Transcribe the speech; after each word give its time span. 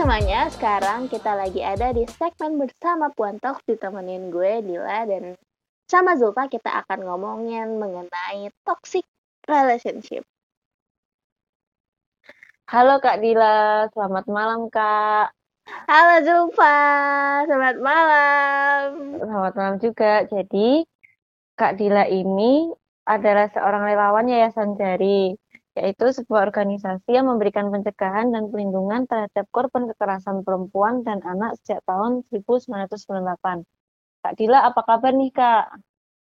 semuanya, 0.00 0.48
sekarang 0.48 1.12
kita 1.12 1.38
lagi 1.38 1.60
ada 1.60 1.92
di 1.92 2.08
segmen 2.08 2.56
bersama 2.56 3.12
Puan 3.12 3.36
Talks 3.36 3.62
ditemenin 3.68 4.32
gue 4.32 4.64
Dila 4.64 5.04
dan 5.04 5.36
sama 5.90 6.14
Zulfa 6.14 6.46
kita 6.46 6.70
akan 6.86 7.02
ngomongin 7.02 7.82
mengenai 7.82 8.54
toxic 8.62 9.02
relationship. 9.50 10.22
Halo 12.70 13.02
Kak 13.02 13.18
Dila, 13.18 13.90
selamat 13.90 14.30
malam 14.30 14.70
Kak. 14.70 15.34
Halo 15.90 16.22
Zulfa, 16.22 16.78
selamat 17.50 17.76
malam. 17.82 18.86
Selamat 19.18 19.52
malam 19.58 19.76
juga. 19.82 20.22
Jadi 20.30 20.86
Kak 21.58 21.74
Dila 21.74 22.06
ini 22.06 22.70
adalah 23.10 23.50
seorang 23.50 23.90
relawan 23.90 24.30
Yayasan 24.30 24.78
Jari 24.78 25.34
yaitu 25.74 26.06
sebuah 26.14 26.50
organisasi 26.50 27.14
yang 27.14 27.26
memberikan 27.30 27.70
pencegahan 27.70 28.30
dan 28.30 28.50
pelindungan 28.50 29.06
terhadap 29.10 29.46
korban 29.50 29.90
kekerasan 29.90 30.46
perempuan 30.46 31.02
dan 31.02 31.18
anak 31.26 31.58
sejak 31.62 31.82
tahun 31.86 32.22
1998. 32.30 33.66
Kak 34.20 34.36
Dila, 34.36 34.68
apa 34.68 34.80
kabar 34.84 35.12
nih 35.16 35.32
Kak? 35.32 35.80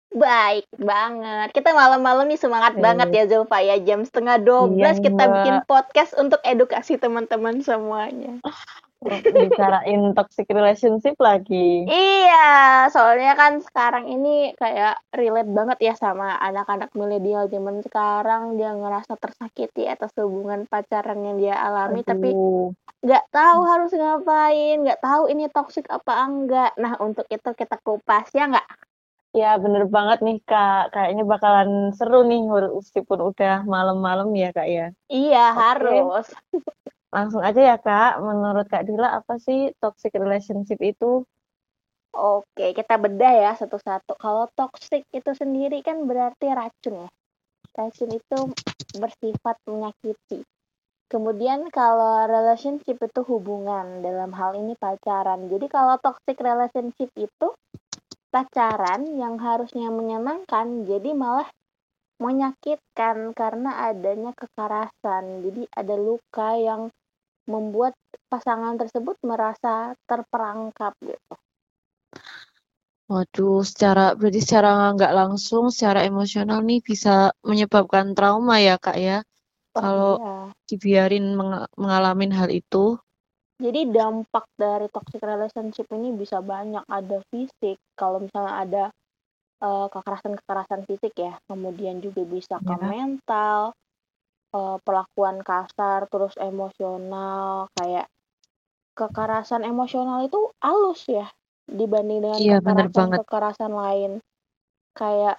Baik 0.09 0.65
banget. 0.81 1.53
Kita 1.53 1.69
malam-malam 1.69 2.25
nih 2.25 2.41
semangat 2.41 2.73
hmm. 2.73 2.81
banget 2.81 3.09
ya 3.13 3.23
Zulfa 3.29 3.61
ya. 3.61 3.77
Jam 3.77 4.01
setengah 4.01 4.41
12 4.41 4.81
iya, 4.81 4.91
kita 4.97 5.23
bikin 5.29 5.57
podcast 5.69 6.17
untuk 6.17 6.41
edukasi 6.41 6.97
teman-teman 6.97 7.61
semuanya. 7.61 8.41
bicarain 8.99 10.11
toxic 10.17 10.49
relationship 10.51 11.15
lagi. 11.21 11.87
Iya, 11.87 12.89
soalnya 12.91 13.37
kan 13.37 13.63
sekarang 13.63 14.11
ini 14.11 14.51
kayak 14.59 14.99
relate 15.15 15.51
banget 15.53 15.77
ya 15.79 15.93
sama 15.95 16.35
anak-anak 16.41 16.91
milenial 16.97 17.47
zaman 17.47 17.79
sekarang 17.85 18.59
dia 18.59 18.75
ngerasa 18.75 19.15
tersakiti 19.15 19.87
atas 19.87 20.11
hubungan 20.19 20.67
pacaran 20.67 21.21
yang 21.21 21.37
dia 21.39 21.55
alami 21.55 22.03
Aduh. 22.03 22.09
tapi 22.11 22.29
nggak 22.99 23.25
tahu 23.31 23.59
harus 23.63 23.91
ngapain, 23.95 24.77
nggak 24.83 24.99
tahu 24.99 25.23
ini 25.31 25.47
toxic 25.51 25.87
apa 25.87 26.13
enggak. 26.25 26.71
Nah, 26.75 26.99
untuk 26.99 27.25
itu 27.31 27.49
kita 27.55 27.79
kupas 27.79 28.27
ya 28.35 28.51
nggak? 28.51 28.67
Ya 29.29 29.55
bener 29.61 29.85
banget 29.85 30.25
nih 30.25 30.41
kak, 30.41 30.89
kayaknya 30.91 31.21
bakalan 31.21 31.93
seru 31.93 32.25
nih 32.25 32.41
meskipun 32.49 33.29
udah 33.29 33.61
malam-malam 33.63 34.33
ya 34.33 34.49
kak 34.49 34.67
ya. 34.67 34.87
Iya 35.05 35.53
okay. 35.53 35.59
harus. 35.61 36.25
Langsung 37.09 37.41
aja 37.41 37.57
ya 37.73 37.77
Kak, 37.81 38.21
menurut 38.21 38.69
Kak 38.69 38.85
Dila 38.85 39.17
apa 39.17 39.41
sih 39.41 39.73
toxic 39.81 40.13
relationship 40.13 40.77
itu? 40.77 41.25
Oke, 42.13 42.73
kita 42.77 43.01
bedah 43.01 43.33
ya 43.33 43.51
satu-satu. 43.57 44.17
Kalau 44.17 44.45
toxic 44.53 45.05
itu 45.09 45.31
sendiri 45.33 45.81
kan 45.81 46.05
berarti 46.05 46.53
racun 46.53 47.05
ya. 47.05 47.09
Racun 47.73 48.13
itu 48.13 48.39
bersifat 48.97 49.57
menyakiti. 49.65 50.45
Kemudian 51.09 51.73
kalau 51.73 52.29
relationship 52.29 53.01
itu 53.01 53.21
hubungan, 53.25 54.05
dalam 54.05 54.29
hal 54.29 54.53
ini 54.53 54.77
pacaran. 54.77 55.49
Jadi 55.49 55.65
kalau 55.65 55.97
toxic 55.97 56.37
relationship 56.37 57.09
itu 57.17 57.47
pacaran 58.29 59.09
yang 59.17 59.41
harusnya 59.41 59.89
menyenangkan, 59.89 60.85
jadi 60.85 61.17
malah 61.17 61.49
menyakitkan 62.21 63.33
karena 63.33 63.89
adanya 63.89 64.37
kekerasan. 64.37 65.49
Jadi 65.49 65.65
ada 65.73 65.95
luka 65.97 66.53
yang 66.61 66.93
membuat 67.49 67.97
pasangan 68.29 68.77
tersebut 68.77 69.17
merasa 69.25 69.97
terperangkap 70.05 70.93
gitu. 71.01 71.33
Waduh, 73.09 73.65
secara 73.65 74.13
berarti 74.13 74.45
secara 74.45 74.93
nggak 74.93 75.13
langsung, 75.17 75.73
secara 75.73 76.05
emosional 76.05 76.61
nih 76.61 76.85
bisa 76.85 77.33
menyebabkan 77.41 78.13
trauma 78.13 78.61
ya 78.61 78.77
kak 78.77 79.01
ya, 79.01 79.25
kalau 79.73 80.13
iya. 80.17 80.37
dibiarin 80.65 81.37
meng 81.37 81.65
mengalami 81.77 82.29
hal 82.33 82.49
itu. 82.49 82.97
Jadi 83.59 83.91
dampak 83.91 84.47
dari 84.55 84.87
toxic 84.87 85.19
relationship 85.19 85.91
ini 85.91 86.15
bisa 86.15 86.39
banyak, 86.39 86.79
ada 86.87 87.19
fisik, 87.27 87.75
kalau 87.99 88.23
misalnya 88.23 88.55
ada 88.55 88.83
uh, 89.59 89.91
kekerasan-kekerasan 89.91 90.87
fisik 90.87 91.11
ya, 91.19 91.35
kemudian 91.43 91.99
juga 91.99 92.23
bisa 92.23 92.55
ke 92.63 92.71
ya. 92.71 92.79
mental, 92.79 93.75
uh, 94.55 94.79
perlakuan 94.79 95.43
kasar, 95.43 96.07
terus 96.07 96.39
emosional, 96.39 97.67
kayak 97.75 98.07
kekerasan 98.95 99.67
emosional 99.67 100.23
itu 100.23 100.51
halus 100.63 101.07
ya 101.07 101.27
dibanding 101.67 102.19
dengan 102.23 102.39
Iya, 102.39 102.57
bener 102.59 102.87
kekerasan-kekerasan 102.91 103.71
lain. 103.75 104.11
Kayak 104.95 105.35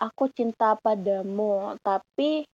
aku 0.00 0.30
cinta 0.32 0.78
padamu, 0.80 1.74
tapi 1.84 2.46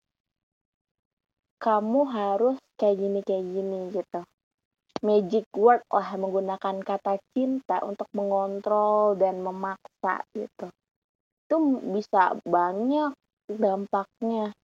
kamu 1.56 2.00
harus 2.08 2.56
kayak 2.76 2.96
gini 3.00 3.20
kayak 3.24 3.44
gini 3.44 3.78
gitu. 3.92 4.20
Magic 5.04 5.44
word 5.52 5.84
lah 5.92 6.08
menggunakan 6.16 6.80
kata 6.80 7.20
cinta 7.36 7.84
untuk 7.84 8.08
mengontrol 8.16 9.16
dan 9.16 9.44
memaksa 9.44 10.24
gitu. 10.32 10.72
Itu 11.46 11.56
bisa 11.92 12.36
banyak 12.42 13.12
dampaknya 13.46 14.56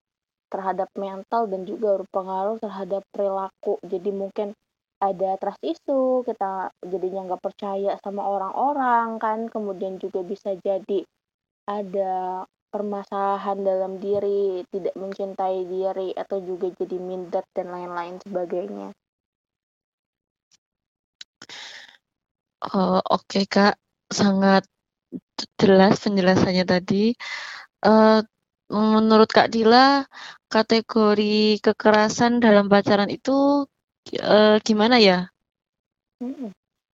terhadap 0.53 0.93
mental 0.99 1.49
dan 1.49 1.65
juga 1.65 2.01
berpengaruh 2.05 2.61
terhadap 2.61 3.05
perilaku. 3.13 3.81
Jadi 3.85 4.11
mungkin 4.13 4.53
ada 5.03 5.35
trust 5.41 5.65
issue, 5.65 6.23
kita 6.23 6.71
jadinya 6.85 7.33
nggak 7.33 7.43
percaya 7.43 7.99
sama 8.05 8.23
orang-orang 8.23 9.19
kan, 9.19 9.51
kemudian 9.51 9.99
juga 9.99 10.23
bisa 10.23 10.55
jadi 10.63 11.03
ada 11.67 12.45
permasalahan 12.73 13.61
dalam 13.61 14.01
diri, 14.01 14.65
tidak 14.73 14.97
mencintai 14.97 15.69
diri, 15.69 16.17
atau 16.17 16.41
juga 16.41 16.73
jadi 16.73 16.97
minder 16.97 17.45
dan 17.53 17.69
lain-lain 17.69 18.17
sebagainya. 18.25 18.97
Oh, 22.73 23.05
Oke 23.13 23.45
okay, 23.45 23.45
Kak, 23.45 23.75
sangat 24.09 24.65
jelas 25.61 26.01
penjelasannya 26.01 26.65
tadi. 26.65 27.13
Uh, 27.85 28.25
menurut 28.73 29.29
Kak 29.29 29.53
Dila, 29.53 30.09
kategori 30.49 31.61
kekerasan 31.61 32.41
dalam 32.41 32.73
pacaran 32.73 33.13
itu 33.13 33.69
uh, 34.23 34.57
gimana 34.65 34.97
ya? 34.97 35.29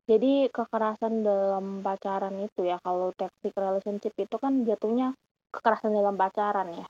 Jadi 0.09 0.49
kekerasan 0.49 1.21
dalam 1.21 1.85
pacaran 1.85 2.33
itu 2.41 2.65
ya, 2.65 2.81
kalau 2.81 3.13
toxic 3.13 3.53
relationship 3.53 4.17
itu 4.17 4.37
kan 4.41 4.65
jatuhnya 4.65 5.13
kekerasan 5.53 5.93
dalam 5.95 6.15
pacaran 6.15 6.69
ya. 6.73 6.87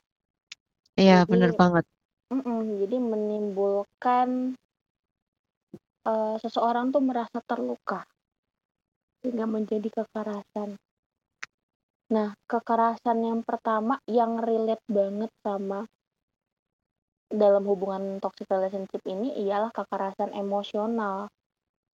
Iya, 0.99 1.19
benar 1.31 1.55
banget. 1.55 1.85
mm 2.29 2.85
jadi 2.85 2.97
menimbulkan 3.01 4.53
uh, 6.05 6.37
seseorang 6.37 6.93
tuh 6.93 7.01
merasa 7.01 7.41
terluka 7.45 8.05
sehingga 9.23 9.47
menjadi 9.49 9.89
kekerasan. 9.91 10.79
Nah, 12.09 12.33
kekerasan 12.49 13.19
yang 13.21 13.41
pertama 13.45 14.01
yang 14.09 14.41
relate 14.41 14.85
banget 14.89 15.29
sama 15.45 15.85
dalam 17.29 17.61
hubungan 17.69 18.17
toxic 18.25 18.49
relationship 18.49 19.05
ini 19.05 19.37
ialah 19.45 19.69
kekerasan 19.75 20.33
emosional. 20.33 21.29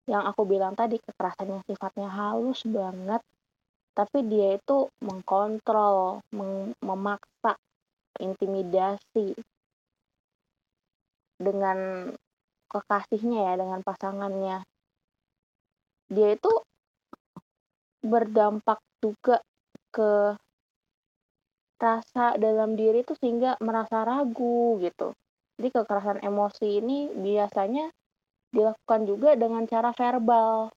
Yang 0.06 0.24
aku 0.36 0.42
bilang 0.46 0.78
tadi, 0.78 1.02
kekerasan 1.02 1.58
yang 1.58 1.64
sifatnya 1.66 2.12
halus 2.12 2.62
banget, 2.68 3.24
tapi 3.94 4.26
dia 4.26 4.58
itu 4.58 4.90
mengkontrol, 5.06 6.26
mem 6.34 6.74
memaksa, 6.82 7.54
intimidasi 8.18 9.38
dengan 11.38 12.10
kekasihnya 12.70 13.40
ya, 13.50 13.54
dengan 13.62 13.80
pasangannya. 13.86 14.66
Dia 16.10 16.30
itu 16.34 16.52
berdampak 18.04 18.82
juga 19.00 19.40
ke 19.94 20.36
rasa 21.78 22.40
dalam 22.40 22.80
diri 22.80 23.04
itu 23.04 23.14
sehingga 23.20 23.60
merasa 23.62 24.08
ragu 24.08 24.80
gitu. 24.82 25.14
Jadi 25.60 25.70
kekerasan 25.70 26.20
emosi 26.26 26.82
ini 26.82 27.14
biasanya 27.14 27.94
dilakukan 28.50 29.02
juga 29.06 29.36
dengan 29.38 29.68
cara 29.70 29.94
verbal 29.94 30.72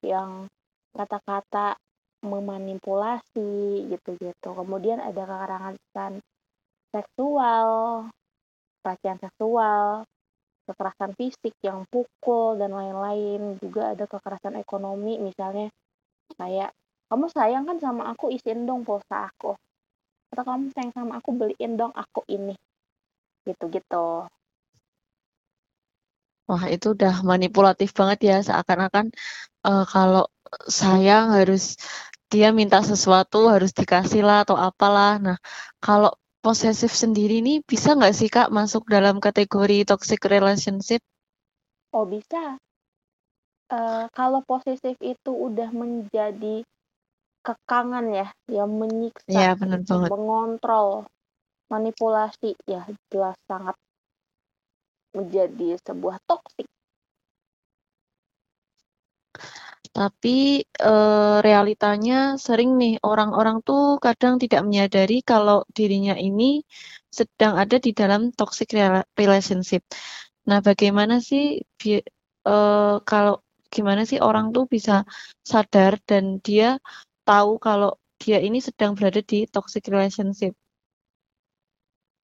yang 0.00 0.48
kata-kata 0.96 1.76
memanipulasi 2.20 3.88
gitu-gitu. 3.88 4.48
Kemudian 4.52 5.00
ada 5.00 5.24
kekerasan 5.24 6.20
seksual, 6.92 7.68
pelecehan 8.84 9.18
seksual, 9.20 10.04
kekerasan 10.68 11.12
fisik 11.16 11.54
yang 11.64 11.88
pukul 11.88 12.60
dan 12.60 12.72
lain-lain. 12.72 13.56
Juga 13.58 13.96
ada 13.96 14.04
kekerasan 14.04 14.60
ekonomi 14.60 15.16
misalnya 15.16 15.72
kayak 16.38 16.70
kamu 17.10 17.26
sayang 17.34 17.64
kan 17.66 17.78
sama 17.82 18.14
aku 18.14 18.30
isiin 18.30 18.68
dong 18.68 18.86
pulsa 18.86 19.26
aku 19.26 19.58
atau 20.30 20.42
kamu 20.46 20.70
sayang 20.70 20.94
sama 20.94 21.18
aku 21.18 21.34
beliin 21.34 21.74
dong 21.74 21.90
aku 21.90 22.22
ini 22.30 22.54
gitu-gitu 23.42 24.30
Wah, 26.50 26.66
itu 26.66 26.98
udah 26.98 27.22
manipulatif 27.22 27.94
banget 27.94 28.18
ya, 28.26 28.36
seakan-akan 28.42 29.14
uh, 29.62 29.86
kalau 29.86 30.26
sayang 30.66 31.30
harus 31.30 31.78
dia 32.30 32.54
minta 32.54 32.78
sesuatu 32.80 33.50
harus 33.50 33.74
dikasih 33.74 34.22
lah 34.22 34.46
atau 34.46 34.54
apalah. 34.54 35.18
Nah, 35.18 35.38
kalau 35.82 36.14
posesif 36.40 36.94
sendiri 36.94 37.42
ini 37.42 37.60
bisa 37.60 37.92
nggak 37.98 38.14
sih 38.16 38.30
Kak 38.30 38.48
masuk 38.54 38.86
dalam 38.86 39.18
kategori 39.18 39.84
toxic 39.84 40.22
relationship? 40.30 41.02
Oh 41.90 42.06
bisa. 42.06 42.56
Uh, 43.70 44.06
kalau 44.14 44.42
posesif 44.46 44.94
itu 45.02 45.30
udah 45.30 45.70
menjadi 45.70 46.62
kekangan 47.42 48.06
ya, 48.10 48.28
yang 48.50 48.70
menyiksa, 48.78 49.30
ya, 49.30 49.54
benar 49.54 49.82
banget. 49.86 50.10
mengontrol, 50.10 51.06
manipulasi 51.70 52.58
ya 52.66 52.82
jelas 53.10 53.38
sangat 53.46 53.74
menjadi 55.14 55.78
sebuah 55.86 56.18
toksik. 56.26 56.66
Tapi 59.90 60.62
e, 60.62 60.92
realitanya 61.42 62.38
sering 62.38 62.78
nih 62.78 63.02
orang-orang 63.02 63.58
tuh 63.66 63.98
kadang 63.98 64.38
tidak 64.38 64.62
menyadari 64.62 65.18
kalau 65.26 65.66
dirinya 65.76 66.14
ini 66.14 66.62
sedang 67.10 67.58
ada 67.58 67.76
di 67.82 67.90
dalam 67.90 68.30
toxic 68.30 68.70
relationship. 69.18 69.82
Nah, 70.46 70.62
bagaimana 70.62 71.18
sih 71.18 71.58
e, 72.46 72.56
kalau 73.02 73.34
gimana 73.70 74.02
sih 74.06 74.18
orang 74.22 74.54
tuh 74.54 74.64
bisa 74.70 75.02
sadar 75.42 75.98
dan 76.06 76.38
dia 76.46 76.78
tahu 77.26 77.58
kalau 77.58 77.98
dia 78.22 78.38
ini 78.38 78.58
sedang 78.62 78.94
berada 78.94 79.22
di 79.22 79.46
toxic 79.50 79.90
relationship? 79.90 80.54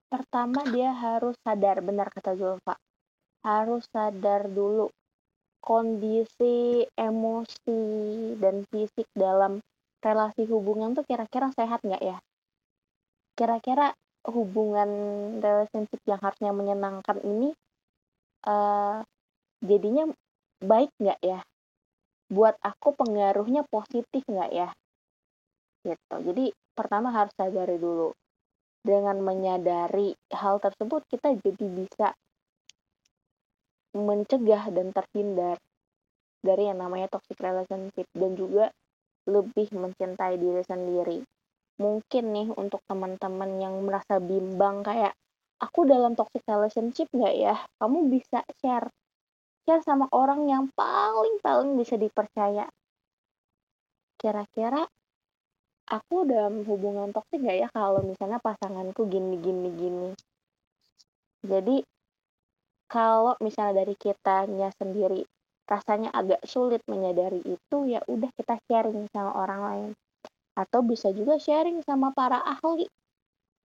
Pertama 0.06 0.62
dia 0.70 0.94
harus 0.94 1.34
sadar, 1.42 1.82
benar 1.82 2.14
kata 2.14 2.38
Zulfa. 2.38 2.78
Harus 3.42 3.82
sadar 3.90 4.46
dulu 4.46 4.86
kondisi 5.66 6.86
emosi 6.94 7.82
dan 8.38 8.62
fisik 8.70 9.10
dalam 9.18 9.58
relasi 9.98 10.46
hubungan 10.46 10.94
tuh 10.94 11.02
kira-kira 11.02 11.50
sehat 11.58 11.82
nggak 11.82 11.98
ya? 11.98 12.18
Kira-kira 13.34 13.90
hubungan 14.30 14.88
relationship 15.42 15.98
yang 16.06 16.22
harusnya 16.22 16.54
menyenangkan 16.54 17.18
ini 17.26 17.50
uh, 18.46 19.02
jadinya 19.58 20.06
baik 20.62 20.94
nggak 21.02 21.18
ya? 21.18 21.42
Buat 22.30 22.54
aku 22.62 22.94
pengaruhnya 22.94 23.66
positif 23.66 24.22
nggak 24.30 24.50
ya? 24.54 24.70
Gitu. 25.82 26.16
Jadi 26.30 26.54
pertama 26.78 27.10
harus 27.10 27.34
sadari 27.34 27.74
dulu 27.82 28.14
dengan 28.86 29.18
menyadari 29.18 30.14
hal 30.30 30.62
tersebut 30.62 31.02
kita 31.10 31.34
jadi 31.42 31.66
bisa 31.66 32.14
mencegah 33.96 34.68
dan 34.68 34.92
terhindar 34.92 35.56
dari 36.44 36.68
yang 36.68 36.78
namanya 36.78 37.08
toxic 37.08 37.40
relationship 37.40 38.06
dan 38.12 38.36
juga 38.36 38.70
lebih 39.26 39.72
mencintai 39.74 40.38
diri 40.38 40.62
sendiri. 40.62 41.18
Mungkin 41.80 42.24
nih 42.32 42.48
untuk 42.54 42.80
teman-teman 42.86 43.58
yang 43.58 43.74
merasa 43.82 44.20
bimbang 44.20 44.84
kayak 44.84 45.12
aku 45.58 45.88
dalam 45.88 46.14
toxic 46.14 46.44
relationship 46.46 47.08
nggak 47.10 47.34
ya? 47.34 47.56
Kamu 47.80 48.06
bisa 48.12 48.44
share 48.62 48.88
share 49.66 49.82
sama 49.82 50.06
orang 50.14 50.46
yang 50.46 50.70
paling 50.76 51.42
paling 51.42 51.74
bisa 51.74 51.98
dipercaya. 51.98 52.70
Kira-kira 54.16 54.86
aku 55.86 56.26
dalam 56.26 56.66
hubungan 56.66 57.14
toksik 57.14 57.46
gak 57.46 57.58
ya 57.62 57.68
kalau 57.70 58.02
misalnya 58.02 58.42
pasanganku 58.42 59.06
gini 59.06 59.38
gini 59.38 59.70
gini 59.70 60.10
jadi 61.46 61.86
kalau 62.86 63.34
misalnya 63.42 63.82
dari 63.84 63.94
kitanya 63.98 64.70
sendiri 64.78 65.26
rasanya 65.66 66.14
agak 66.14 66.46
sulit 66.46 66.78
menyadari 66.86 67.42
itu 67.42 67.76
ya 67.90 67.98
udah 68.06 68.30
kita 68.38 68.54
sharing 68.70 69.10
sama 69.10 69.34
orang 69.34 69.60
lain. 69.66 69.90
Atau 70.56 70.86
bisa 70.86 71.10
juga 71.10 71.36
sharing 71.36 71.82
sama 71.82 72.14
para 72.14 72.38
ahli 72.40 72.86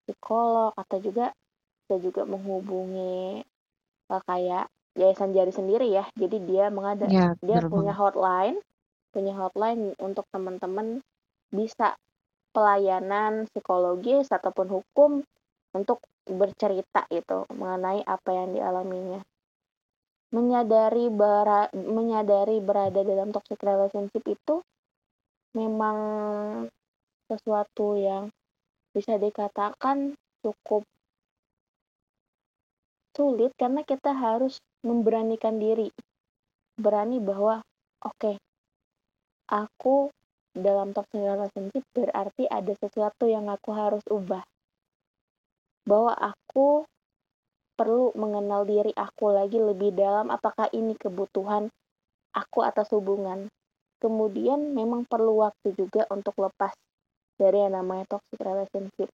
psikolog 0.04 0.74
atau 0.74 0.98
juga 0.98 1.32
bisa 1.86 2.02
juga 2.02 2.26
menghubungi 2.26 3.46
uh, 4.10 4.22
kayak 4.26 4.66
yayasan 4.98 5.32
jari 5.32 5.54
sendiri 5.54 5.88
ya. 5.94 6.10
Jadi 6.18 6.42
dia 6.44 6.74
mengada 6.74 7.06
ya, 7.08 7.38
dia 7.40 7.62
punya 7.70 7.94
hotline 7.94 8.58
punya 9.12 9.36
hotline 9.36 9.94
untuk 10.00 10.24
teman-teman 10.32 11.04
bisa 11.52 12.00
pelayanan 12.56 13.48
psikologis 13.52 14.32
ataupun 14.32 14.68
hukum 14.72 15.12
untuk 15.76 16.00
bercerita 16.28 17.08
itu 17.10 17.46
mengenai 17.54 18.06
apa 18.06 18.30
yang 18.32 18.54
dialaminya. 18.54 19.22
Menyadari 20.32 21.12
bara, 21.12 21.68
menyadari 21.76 22.64
berada 22.64 23.04
dalam 23.04 23.36
toxic 23.36 23.60
relationship 23.60 24.24
itu 24.24 24.64
memang 25.52 25.98
sesuatu 27.28 28.00
yang 28.00 28.32
bisa 28.96 29.20
dikatakan 29.20 30.16
cukup 30.44 30.84
sulit 33.12 33.52
karena 33.60 33.84
kita 33.84 34.16
harus 34.16 34.60
memberanikan 34.88 35.60
diri. 35.60 35.92
Berani 36.80 37.20
bahwa 37.20 37.60
oke, 38.08 38.16
okay, 38.16 38.36
aku 39.52 40.08
dalam 40.56 40.92
toxic 40.96 41.20
relationship 41.20 41.84
berarti 41.92 42.48
ada 42.48 42.72
sesuatu 42.80 43.28
yang 43.28 43.52
aku 43.52 43.72
harus 43.76 44.04
ubah. 44.08 44.44
Bahwa 45.86 46.14
aku 46.14 46.86
perlu 47.82 48.14
mengenal 48.14 48.70
diri 48.70 48.94
aku 48.94 49.34
lagi 49.34 49.58
lebih 49.58 49.98
dalam 49.98 50.30
apakah 50.30 50.70
ini 50.70 50.94
kebutuhan 50.94 51.74
aku 52.38 52.62
atas 52.62 52.94
hubungan. 52.94 53.50
Kemudian 53.98 54.78
memang 54.78 55.06
perlu 55.10 55.42
waktu 55.46 55.74
juga 55.78 56.06
untuk 56.14 56.38
lepas 56.38 56.74
dari 57.38 57.58
yang 57.66 57.74
namanya 57.78 58.06
toxic 58.18 58.38
relationship. 58.38 59.10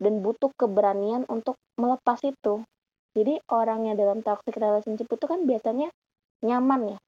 Dan 0.00 0.24
butuh 0.24 0.48
keberanian 0.56 1.28
untuk 1.28 1.60
melepas 1.76 2.24
itu. 2.24 2.64
Jadi 3.12 3.36
orang 3.52 3.92
yang 3.92 3.96
dalam 4.00 4.24
toxic 4.24 4.56
relationship 4.56 5.08
itu 5.12 5.24
kan 5.28 5.44
biasanya 5.44 5.92
nyaman 6.40 6.96
ya. 6.96 6.98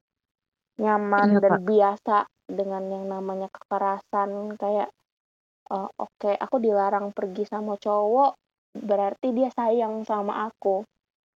Nyaman 0.81 1.37
iya, 1.37 1.41
dan 1.41 1.53
Pak. 1.57 1.61
biasa 1.65 2.17
dengan 2.49 2.83
yang 2.93 3.05
namanya 3.09 3.49
kekerasan 3.49 4.57
kayak 4.57 4.89
uh, 5.73 5.89
oke 5.97 6.13
okay, 6.21 6.35
aku 6.37 6.61
dilarang 6.61 7.09
pergi 7.13 7.49
sama 7.49 7.77
cowok 7.77 8.42
berarti 8.73 9.31
dia 9.31 9.49
sayang 9.53 10.03
sama 10.03 10.49
aku. 10.49 10.85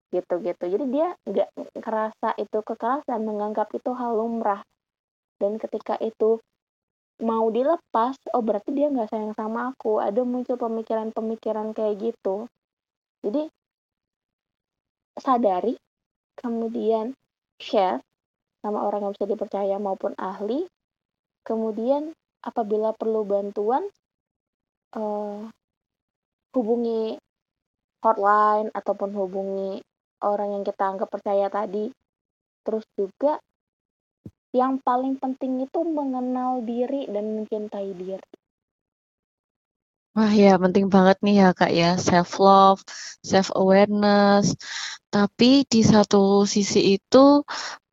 Gitu 0.07 0.39
gitu 0.39 0.63
jadi 0.71 0.85
dia 0.87 1.07
nggak 1.27 1.49
kerasa 1.83 2.31
itu 2.39 2.63
kekerasan 2.63 3.21
menganggap 3.23 3.69
itu 3.73 3.91
hal 3.93 4.17
lumrah. 4.17 4.61
Dan 5.37 5.61
ketika 5.61 5.95
itu 6.01 6.41
mau 7.17 7.49
dilepas 7.49 8.13
oh 8.33 8.43
berarti 8.45 8.73
dia 8.73 8.89
nggak 8.89 9.09
sayang 9.09 9.33
sama 9.37 9.73
aku. 9.73 10.01
Ada 10.01 10.21
muncul 10.25 10.57
pemikiran-pemikiran 10.57 11.73
kayak 11.77 12.13
gitu. 12.13 12.49
Jadi 13.21 13.49
sadari 15.17 15.73
kemudian 16.37 17.17
share 17.57 18.01
sama 18.61 18.85
orang 18.85 19.09
yang 19.09 19.13
bisa 19.17 19.25
dipercaya 19.25 19.75
maupun 19.81 20.13
ahli. 20.17 20.69
Kemudian 21.41 22.11
apabila 22.43 22.93
perlu 22.93 23.23
bantuan, 23.23 23.87
uh, 24.95 25.47
hubungi 26.53 27.17
hotline 28.03 28.69
ataupun 28.73 29.13
hubungi 29.13 29.81
orang 30.25 30.59
yang 30.59 30.63
kita 30.65 30.83
anggap 30.85 31.09
percaya 31.09 31.47
tadi. 31.47 31.89
Terus 32.65 32.85
juga 32.97 33.39
yang 34.55 34.79
paling 34.81 35.19
penting 35.21 35.63
itu 35.63 35.79
mengenal 35.85 36.63
diri 36.65 37.05
dan 37.07 37.43
mencintai 37.43 37.91
diri. 37.93 38.27
Wah 40.17 40.33
ya 40.33 40.57
penting 40.57 40.89
banget 40.89 41.21
nih 41.21 41.45
ya 41.45 41.49
Kak 41.53 41.69
ya, 41.69 41.93
self 42.01 42.41
love, 42.41 42.81
self 43.21 43.53
awareness. 43.53 44.57
Tapi 45.13 45.61
di 45.69 45.85
satu 45.85 46.41
sisi 46.49 46.97
itu 46.97 47.45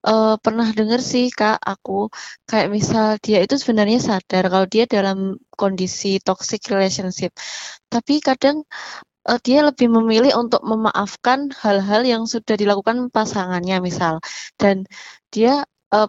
uh, 0.08 0.34
pernah 0.40 0.68
dengar 0.72 1.04
sih 1.04 1.28
Kak 1.28 1.60
aku, 1.60 2.08
kayak 2.48 2.72
misal 2.72 3.20
dia 3.20 3.44
itu 3.44 3.60
sebenarnya 3.60 4.00
sadar 4.00 4.48
kalau 4.48 4.64
dia 4.64 4.88
dalam 4.88 5.36
kondisi 5.52 6.16
toxic 6.20 6.64
relationship, 6.72 7.36
tapi 7.92 8.24
kadang, 8.24 8.64
uh, 9.28 9.38
dia 9.42 9.60
lebih 9.66 9.88
memilih 9.92 10.32
untuk 10.38 10.62
memaafkan 10.64 11.50
hal-hal 11.62 12.02
yang 12.06 12.22
sudah 12.28 12.54
dilakukan 12.58 13.08
pasangannya 13.12 13.80
misal, 13.82 14.20
dan 14.60 14.84
dia, 15.34 15.64
uh, 15.94 16.08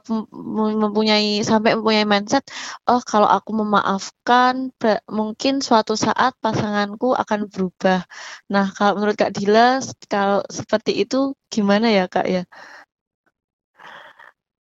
mempunyai 0.84 1.42
sampai 1.46 1.78
mempunyai 1.78 2.06
mindset, 2.08 2.44
"Oh 2.90 3.02
kalau 3.06 3.28
aku 3.30 3.52
memaafkan 3.62 4.74
mungkin 5.10 5.62
suatu 5.62 5.94
saat 5.98 6.34
pasanganku 6.42 7.14
akan 7.14 7.48
berubah." 7.52 8.06
Nah 8.54 8.66
kalau 8.76 9.00
menurut 9.02 9.16
Kak 9.20 9.32
Dila, 9.36 9.80
kalau 10.10 10.42
seperti 10.50 10.92
itu 11.06 11.34
gimana 11.54 11.88
ya 11.94 12.06
Kak 12.10 12.28
ya? 12.28 12.44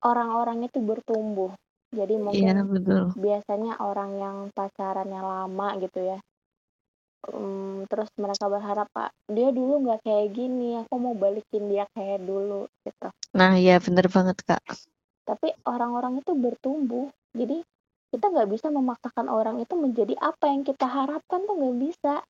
orang-orang 0.05 0.69
itu 0.69 0.77
bertumbuh 0.85 1.51
jadi 1.89 2.15
Iya, 2.29 2.53
mungkin 2.53 2.69
betul. 2.69 3.03
biasanya 3.17 3.81
orang 3.81 4.11
yang 4.21 4.37
pacarannya 4.53 5.21
lama 5.21 5.67
gitu 5.81 5.99
ya 6.05 6.17
um, 7.33 7.85
terus 7.89 8.09
mereka 8.17 8.45
berharap 8.49 8.87
pak 8.93 9.09
dia 9.29 9.49
dulu 9.49 9.85
nggak 9.85 10.01
kayak 10.05 10.27
gini 10.33 10.81
aku 10.81 10.95
mau 10.97 11.15
balikin 11.17 11.69
dia 11.71 11.85
kayak 11.95 12.21
dulu 12.25 12.69
gitu. 12.85 13.07
Nah, 13.33 13.57
iya 13.57 13.81
bener 13.81 14.07
banget, 14.07 14.37
Kak. 14.45 14.63
tapi 15.25 15.49
orang-orang 15.65 16.21
itu 16.21 16.37
bertumbuh 16.37 17.09
jadi 17.33 17.65
kita 18.15 18.31
nggak 18.31 18.47
bisa 18.47 18.71
memaksakan 18.71 19.27
orang 19.27 19.59
itu 19.59 19.75
menjadi 19.75 20.15
apa 20.21 20.47
yang 20.47 20.63
kita 20.63 20.87
harapkan 20.87 21.43
tuh 21.43 21.55
nggak 21.59 21.77
bisa. 21.83 22.23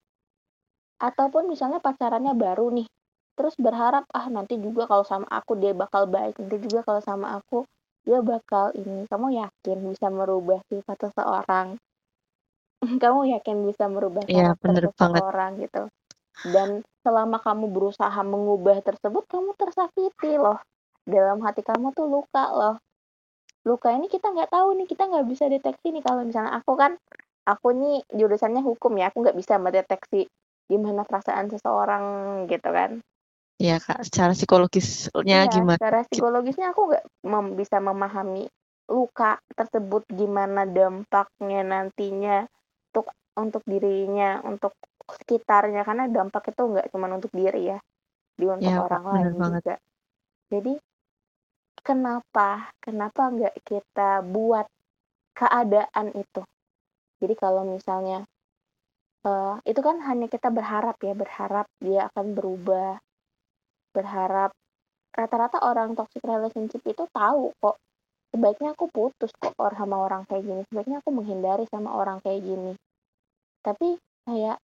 Ataupun 0.98 1.52
misalnya 1.52 1.78
pacarannya 1.78 2.34
baru 2.34 2.74
nih 2.74 2.88
terus 3.36 3.54
berharap 3.60 4.08
ah 4.16 4.32
nanti 4.32 4.56
juga 4.56 4.88
kalau 4.88 5.04
sama 5.04 5.28
aku 5.28 5.60
dia 5.60 5.76
bakal 5.76 6.08
baik 6.08 6.40
nanti 6.40 6.58
juga 6.64 6.88
kalau 6.88 7.04
sama 7.04 7.36
aku 7.38 7.68
dia 8.08 8.24
bakal 8.24 8.72
ini. 8.74 9.06
Kamu 9.06 9.28
yakin 9.30 9.78
bisa 9.92 10.08
merubah 10.10 10.64
sifat 10.72 10.98
seseorang 11.06 11.76
kamu 13.04 13.34
yakin 13.38 13.58
bisa 13.66 13.86
merubah 13.90 14.24
karakter 14.26 14.56
bener 14.62 14.86
banget. 14.94 15.22
seseorang 15.22 15.52
gitu 15.62 15.84
dan 16.46 16.70
selama 17.02 17.38
kamu 17.42 17.66
berusaha 17.74 18.20
mengubah 18.22 18.78
tersebut 18.86 19.24
kamu 19.30 19.58
tersakiti 19.58 20.38
loh 20.38 20.62
dalam 21.06 21.42
hati 21.42 21.62
kamu 21.62 21.94
tuh 21.94 22.06
luka 22.10 22.46
loh 22.54 22.76
luka 23.66 23.90
ini 23.94 24.06
kita 24.10 24.30
nggak 24.30 24.54
tahu 24.54 24.78
nih 24.78 24.86
kita 24.86 25.10
nggak 25.10 25.26
bisa 25.26 25.50
deteksi 25.50 25.90
nih 25.90 26.04
kalau 26.06 26.22
misalnya 26.22 26.54
aku 26.54 26.78
kan 26.78 26.98
aku 27.50 27.74
nih 27.74 28.02
jurusannya 28.14 28.62
hukum 28.62 28.94
ya 28.98 29.10
aku 29.10 29.26
nggak 29.26 29.38
bisa 29.38 29.58
mendeteksi 29.58 30.30
gimana 30.66 31.06
perasaan 31.06 31.50
seseorang 31.50 32.04
gitu 32.50 32.70
kan 32.70 33.02
Iya, 33.56 33.80
Kak. 33.80 34.04
Secara 34.04 34.36
psikologisnya 34.36 35.48
Iya, 35.48 35.48
gimana? 35.48 35.80
secara 35.80 36.04
psikologisnya 36.04 36.76
aku 36.76 36.92
nggak 36.92 37.06
mem- 37.24 37.56
bisa 37.56 37.80
memahami 37.80 38.52
luka 38.92 39.40
tersebut 39.56 40.04
gimana 40.12 40.68
dampaknya 40.68 41.64
nantinya 41.66 42.46
untuk 42.96 43.12
untuk 43.36 43.64
dirinya, 43.68 44.40
untuk 44.48 44.72
sekitarnya 45.04 45.84
karena 45.84 46.08
dampak 46.08 46.56
itu 46.56 46.64
nggak 46.64 46.88
cuma 46.96 47.12
untuk 47.12 47.36
diri 47.36 47.76
ya, 47.76 47.80
di 48.40 48.48
untuk 48.48 48.72
Kak. 48.72 48.88
orang 48.88 49.04
lain 49.04 49.28
banget. 49.36 49.60
juga. 49.60 49.76
Jadi 50.48 50.74
kenapa 51.84 52.72
kenapa 52.80 53.22
nggak 53.36 53.56
kita 53.68 54.24
buat 54.24 54.64
keadaan 55.36 56.16
itu? 56.16 56.42
Jadi 57.20 57.36
kalau 57.36 57.68
misalnya 57.68 58.24
eh, 59.28 59.56
itu 59.68 59.82
kan 59.84 60.00
hanya 60.08 60.32
kita 60.32 60.48
berharap 60.48 60.96
ya, 61.04 61.12
berharap 61.12 61.68
dia 61.84 62.08
akan 62.08 62.26
berubah, 62.32 63.04
berharap 63.92 64.56
rata-rata 65.12 65.60
orang 65.60 65.92
toxic 66.00 66.24
relationship 66.24 66.80
itu 66.88 67.04
tahu 67.12 67.52
kok 67.60 67.76
sebaiknya 68.36 68.76
aku 68.76 68.92
putus 68.92 69.32
kok 69.40 69.56
or 69.56 69.72
sama 69.80 69.96
orang 70.04 70.28
kayak 70.28 70.44
gini 70.44 70.62
sebaiknya 70.68 71.00
aku 71.00 71.10
menghindari 71.16 71.64
sama 71.72 71.96
orang 71.96 72.20
kayak 72.20 72.44
gini 72.44 72.76
tapi 73.66 73.98
kayak 74.30 74.62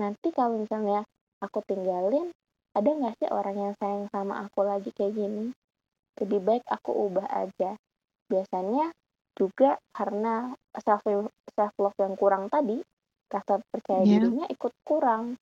nanti 0.00 0.32
kalau 0.32 0.56
misalnya 0.56 1.04
aku 1.44 1.60
tinggalin 1.68 2.32
ada 2.72 2.88
nggak 2.92 3.16
sih 3.20 3.28
orang 3.28 3.56
yang 3.56 3.74
sayang 3.76 4.08
sama 4.08 4.48
aku 4.48 4.64
lagi 4.64 4.88
kayak 4.96 5.16
gini? 5.16 5.52
Lebih 6.16 6.40
baik 6.44 6.64
aku 6.68 6.92
ubah 6.92 7.28
aja. 7.28 7.76
Biasanya 8.28 8.92
juga 9.36 9.76
karena 9.92 10.56
self 10.80 11.04
self 11.52 11.74
love 11.76 11.96
yang 12.00 12.16
kurang 12.16 12.48
tadi 12.48 12.80
rasa 13.28 13.60
percaya 13.68 14.04
Iya. 14.04 14.24
dirinya 14.24 14.48
ikut 14.48 14.72
kurang. 14.84 15.36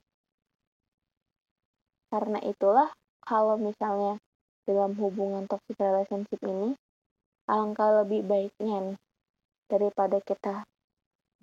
Karena 2.11 2.39
itulah 2.43 2.91
kalau 3.23 3.55
misalnya 3.59 4.19
dalam 4.67 4.95
hubungan 4.99 5.47
toxic 5.47 5.79
relationship 5.79 6.39
ini 6.43 6.75
alangkah 7.51 8.03
lebih 8.03 8.25
baiknya 8.25 8.95
nih 8.95 8.99
daripada 9.69 10.19
kita 10.23 10.65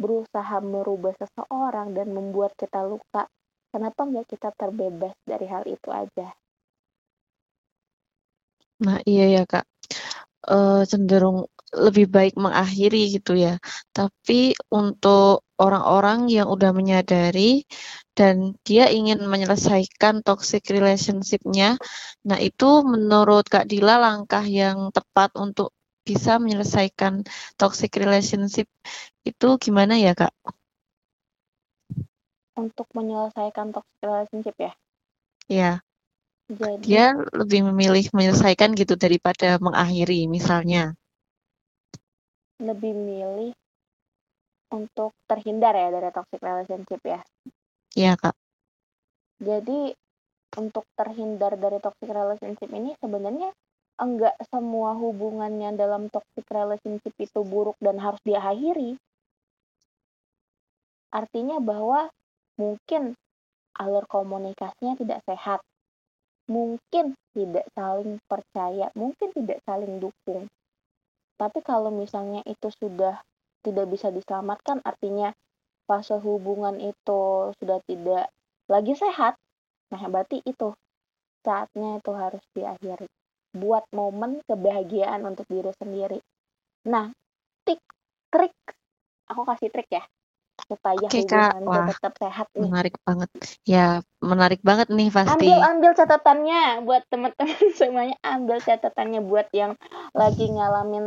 berusaha 0.02 0.58
merubah 0.66 1.14
seseorang 1.22 1.94
dan 1.94 2.10
membuat 2.10 2.58
kita 2.58 2.82
luka 2.82 3.30
kenapa 3.70 4.02
nggak 4.10 4.28
kita 4.34 4.50
terbebas 4.58 5.14
dari 5.24 5.46
hal 5.46 5.64
itu 5.70 5.90
aja 5.94 6.34
Nah, 8.82 8.98
iya 9.06 9.26
ya, 9.30 9.44
Kak. 9.46 9.66
Eh, 10.50 10.82
cenderung 10.90 11.46
lebih 11.72 12.06
baik 12.10 12.34
mengakhiri 12.36 13.14
gitu 13.16 13.38
ya. 13.38 13.62
Tapi 13.94 14.58
untuk 14.74 15.46
orang-orang 15.62 16.28
yang 16.28 16.50
udah 16.50 16.74
menyadari 16.74 17.64
dan 18.18 18.58
dia 18.68 18.90
ingin 18.90 19.22
menyelesaikan 19.24 20.26
toxic 20.26 20.66
relationship-nya, 20.68 21.78
nah 22.28 22.40
itu 22.42 22.84
menurut 22.84 23.46
Kak 23.48 23.70
Dila 23.70 24.02
langkah 24.02 24.44
yang 24.44 24.90
tepat 24.92 25.32
untuk 25.38 25.72
bisa 26.08 26.38
menyelesaikan 26.42 27.24
toxic 27.60 27.92
relationship 28.02 28.68
itu 29.24 29.48
gimana 29.62 29.96
ya, 30.02 30.14
Kak? 30.18 30.34
untuk 32.60 32.88
menyelesaikan 32.94 33.72
toxic 33.74 34.00
relationship 34.04 34.56
ya 34.60 34.72
Ya, 35.52 35.84
jadi 36.52 36.78
dia 36.84 37.14
lebih 37.36 37.68
memilih 37.72 38.08
menyelesaikan 38.16 38.72
gitu 38.80 38.96
daripada 38.96 39.60
mengakhiri 39.60 40.28
misalnya. 40.32 40.96
lebih 42.62 42.94
milih 42.94 43.52
untuk 44.72 45.12
terhindar 45.28 45.74
ya 45.76 45.90
dari 45.92 46.10
toxic 46.14 46.40
relationship 46.40 47.02
ya 47.04 47.20
Iya, 47.98 48.16
Kak. 48.16 48.36
Jadi 49.42 49.92
untuk 50.62 50.86
terhindar 50.94 51.58
dari 51.58 51.82
toxic 51.82 52.10
relationship 52.12 52.70
ini 52.72 52.94
sebenarnya 53.02 53.50
enggak 54.00 54.36
semua 54.48 54.96
hubungannya 54.96 55.76
dalam 55.76 56.08
toxic 56.08 56.46
relationship 56.48 57.14
itu 57.20 57.40
buruk 57.44 57.76
dan 57.82 58.00
harus 58.00 58.20
diakhiri. 58.24 58.96
Artinya 61.12 61.60
bahwa 61.60 62.08
mungkin 62.56 63.20
alur 63.76 64.08
komunikasinya 64.08 64.96
tidak 64.96 65.20
sehat. 65.28 65.60
Mungkin 66.52 67.16
tidak 67.32 67.68
saling 67.72 68.20
percaya, 68.28 68.92
mungkin 68.96 69.32
tidak 69.32 69.64
saling 69.64 70.04
dukung. 70.04 70.52
Tapi 71.40 71.60
kalau 71.64 71.90
misalnya 71.90 72.44
itu 72.44 72.68
sudah 72.76 73.24
tidak 73.64 73.88
bisa 73.88 74.12
diselamatkan, 74.12 74.84
artinya 74.84 75.32
fase 75.88 76.18
hubungan 76.20 76.78
itu 76.80 77.52
sudah 77.56 77.80
tidak 77.88 78.30
lagi 78.68 78.94
sehat, 78.96 79.36
nah 79.92 80.02
berarti 80.08 80.40
itu 80.44 80.72
saatnya 81.44 82.00
itu 82.00 82.12
harus 82.14 82.44
diakhiri. 82.56 83.10
Buat 83.52 83.86
momen 83.92 84.40
kebahagiaan 84.48 85.28
untuk 85.28 85.46
diri 85.52 85.72
sendiri. 85.76 86.20
Nah, 86.88 87.12
tik, 87.68 87.80
trik, 88.32 88.56
aku 89.28 89.42
kasih 89.44 89.70
trik 89.70 89.90
ya, 89.92 90.04
supaya 90.66 91.08
Oke, 91.08 91.28
Kak. 91.28 91.60
hubungan 91.60 91.84
Wah. 91.84 91.88
tetap 91.92 92.14
sehat 92.18 92.48
nih. 92.56 92.70
Menarik 92.72 92.96
banget. 93.04 93.30
Ya, 93.68 93.86
menarik 94.24 94.62
banget 94.64 94.88
nih 94.88 95.10
pasti. 95.12 95.48
Ambil 95.48 95.60
ambil 95.62 95.92
catatannya 95.98 96.62
buat 96.88 97.04
teman-teman 97.12 97.60
semuanya 97.80 98.18
ambil 98.24 98.58
catatannya 98.64 99.22
buat 99.26 99.48
yang 99.52 99.76
lagi 100.16 100.46
ngalamin 100.48 101.06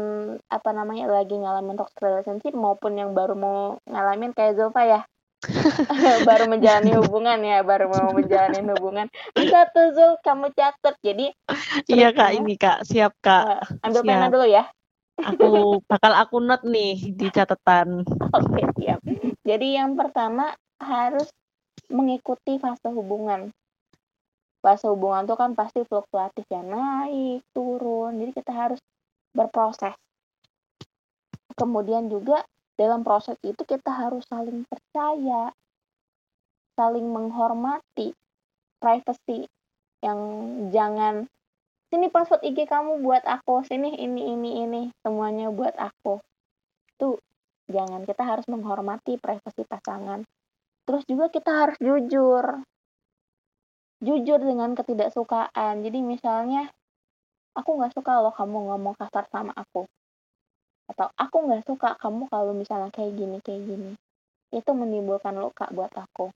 apa 0.51 0.71
namanya 0.73 1.11
lagi 1.11 1.37
ngalamin 1.39 1.77
toxic 1.79 2.01
relationship 2.03 2.55
maupun 2.55 2.99
yang 2.99 3.11
baru 3.17 3.35
mau 3.35 3.59
ngalamin 3.89 4.37
kayak 4.37 4.59
Zulfa 4.61 4.83
ya 4.85 5.01
baru 6.29 6.45
menjalani 6.47 6.97
hubungan 6.97 7.39
ya 7.41 7.61
baru 7.61 7.87
mau 7.87 8.11
menjalani 8.13 8.65
hubungan 8.71 9.07
bisa 9.33 9.69
tuh 9.71 9.93
Zul 9.93 10.13
kamu 10.21 10.51
catat 10.53 10.95
jadi 11.01 11.31
Iya, 11.87 12.11
Kak. 12.11 12.31
Ini, 12.33 12.55
Kak. 12.57 12.79
Siap, 12.87 13.13
Kak. 13.21 13.45
eh, 13.45 13.61
ambil 13.85 14.03
pena 14.03 14.27
Siap. 14.27 14.33
dulu 14.33 14.47
ya 14.47 14.65
Aku 15.15 15.47
bakal 15.87 16.13
aku 16.13 16.37
note 16.39 16.67
nih 16.67 17.15
di 17.15 17.31
catatan. 17.31 18.03
oke 18.31 18.63
siap 18.75 18.99
jadi 19.43 19.79
yang 19.79 19.95
pertama 19.95 20.51
harus 20.81 21.31
mengikuti 21.87 22.59
fase 22.59 22.91
hubungan 22.91 23.53
fase 24.59 24.89
hubungan 24.89 25.23
itu 25.23 25.37
kan 25.37 25.53
pasti 25.53 25.85
fluktuatif 25.85 26.43
ya 26.49 26.65
naik 26.65 27.45
turun 27.53 28.17
jadi 28.19 28.33
kita 28.33 28.53
harus 28.53 28.81
berproses 29.31 29.95
kemudian 31.55 32.09
juga 32.09 32.43
dalam 32.75 33.07
proses 33.07 33.39
itu 33.47 33.63
kita 33.63 33.91
harus 33.91 34.27
saling 34.27 34.67
percaya 34.67 35.55
saling 36.75 37.07
menghormati 37.07 38.11
privacy 38.83 39.47
yang 40.03 40.21
jangan 40.75 41.31
sini 41.95 42.11
password 42.11 42.43
IG 42.43 42.67
kamu 42.67 43.07
buat 43.07 43.23
aku 43.23 43.63
sini 43.63 43.95
ini 43.95 44.35
ini 44.35 44.51
ini 44.67 44.83
semuanya 45.07 45.55
buat 45.55 45.79
aku. 45.79 46.19
Itu 46.91 47.23
jangan 47.71 48.03
kita 48.03 48.27
harus 48.27 48.45
menghormati 48.51 49.15
privasi 49.23 49.63
pasangan. 49.63 50.27
Terus 50.85 51.07
juga 51.07 51.31
kita 51.31 51.51
harus 51.55 51.79
jujur 51.79 52.67
jujur 54.03 54.39
dengan 54.43 54.75
ketidaksukaan. 54.75 55.87
Jadi 55.87 56.03
misalnya 56.03 56.69
aku 57.55 57.79
nggak 57.79 57.95
suka 57.95 58.21
loh 58.21 58.35
kamu 58.35 58.75
ngomong 58.75 58.99
kasar 58.99 59.31
sama 59.31 59.55
aku 59.55 59.87
atau 60.91 61.09
aku 61.17 61.37
nggak 61.49 61.65
suka 61.65 61.97
kamu 61.97 62.29
kalau 62.29 62.53
misalnya 62.53 62.93
kayak 62.93 63.17
gini 63.17 63.39
kayak 63.41 63.63
gini 63.65 63.93
itu 64.53 64.71
menimbulkan 64.71 65.35
luka 65.37 65.69
buat 65.73 65.91
aku 65.93 66.29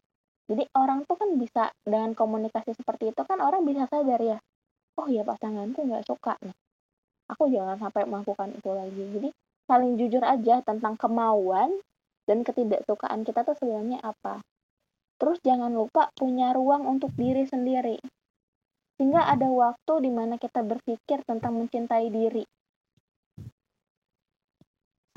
jadi 0.49 0.65
orang 0.77 1.05
tuh 1.05 1.21
kan 1.21 1.37
bisa 1.37 1.71
dengan 1.85 2.17
komunikasi 2.17 2.73
seperti 2.73 3.13
itu 3.13 3.23
kan 3.29 3.39
orang 3.45 3.63
bisa 3.69 3.85
sadar 3.87 4.21
ya 4.21 4.39
oh 4.97 5.07
ya 5.07 5.23
pasanganku 5.23 5.85
nggak 5.85 6.09
suka 6.09 6.41
nih 6.41 6.57
aku 7.29 7.53
jangan 7.53 7.77
sampai 7.77 8.09
melakukan 8.09 8.57
itu 8.57 8.71
lagi 8.73 9.05
jadi 9.15 9.29
saling 9.69 10.01
jujur 10.01 10.25
aja 10.25 10.65
tentang 10.65 10.97
kemauan 10.97 11.77
dan 12.29 12.45
ketidaksukaan 12.45 13.25
kita 13.25 13.41
tuh 13.41 13.57
sebenarnya 13.57 14.05
apa. 14.05 14.45
Terus 15.17 15.41
jangan 15.45 15.73
lupa 15.73 16.13
punya 16.17 16.53
ruang 16.53 16.85
untuk 16.85 17.13
diri 17.17 17.45
sendiri. 17.49 17.97
Sehingga 19.01 19.25
ada 19.29 19.49
waktu 19.49 20.05
di 20.05 20.11
mana 20.13 20.37
kita 20.37 20.61
berpikir 20.61 21.25
tentang 21.25 21.57
mencintai 21.57 22.13
diri. 22.13 22.45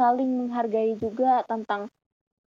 Saling 0.02 0.34
menghargai 0.34 0.98
juga 0.98 1.46
tentang 1.46 1.86